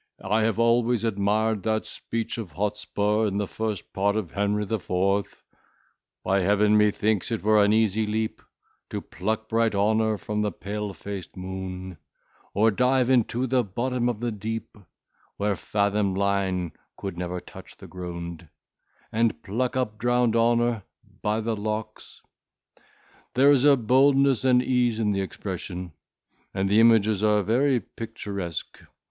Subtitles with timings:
[0.23, 4.79] I have always admired that speech of Hotspur in the first part of Henry the
[4.79, 5.43] Fourth:
[6.23, 8.41] By Heaven, methinks it were an easy leap,
[8.89, 11.97] To pluck bright honour from the pale fac'd moon;
[12.55, 14.75] Or dive into the bottom of the deep,
[15.37, 18.49] Where fathom line could never touch the ground,
[19.11, 20.81] And pluck up drowned honour
[21.21, 22.23] by the locks—
[23.35, 25.91] "There is a boldness and ease in the expression,
[26.55, 28.81] and the images are very picturesque.